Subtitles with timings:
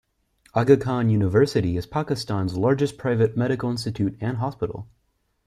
[0.55, 4.87] Aga Khan University is Pakistan's largest private medical institute and hospital.